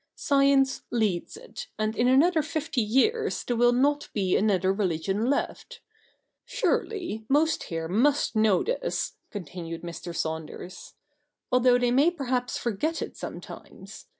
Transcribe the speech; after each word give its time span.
Science 0.15 0.81
leads 0.89 1.37
it, 1.37 1.67
and 1.77 1.95
in 1.95 2.07
another 2.07 2.41
fifty 2.41 2.81
years 2.81 3.43
there 3.43 3.55
will 3.55 3.71
not 3.71 4.09
be 4.13 4.35
another 4.35 4.73
religion 4.73 5.27
left. 5.29 5.79
Surely 6.43 7.23
most 7.29 7.65
here 7.65 7.87
must 7.87 8.35
know 8.35 8.63
this,' 8.63 9.17
continued 9.29 9.83
Mr. 9.83 10.15
Saunders, 10.15 10.95
'although 11.51 11.77
they 11.77 11.91
may 11.91 12.09
perhaps 12.09 12.57
forget 12.57 12.99
it 13.03 13.13
CH. 13.13 13.21
Ill] 13.23 13.29
THE 13.29 13.33
NEW 13.35 13.35
REPUBLIC 13.35 13.49
155 13.51 13.57
sometimes. 13.95 14.05